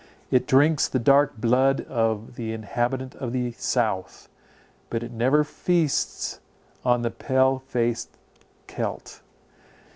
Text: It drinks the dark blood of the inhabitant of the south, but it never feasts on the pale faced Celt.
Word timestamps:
It 0.31 0.47
drinks 0.47 0.87
the 0.87 0.97
dark 0.97 1.37
blood 1.37 1.81
of 1.81 2.33
the 2.35 2.53
inhabitant 2.53 3.13
of 3.17 3.33
the 3.33 3.51
south, 3.51 4.29
but 4.89 5.03
it 5.03 5.11
never 5.11 5.43
feasts 5.43 6.39
on 6.83 7.03
the 7.03 7.11
pale 7.11 7.59
faced 7.67 8.09
Celt. 8.67 9.21